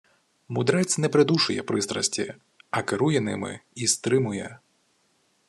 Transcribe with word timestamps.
Мудрець 0.47 0.97
не 0.97 1.09
придушує 1.09 1.63
пристрасті, 1.63 2.33
а 2.69 2.83
керує 2.83 3.21
ними 3.21 3.59
і 3.75 3.87
стримує. 3.87 4.59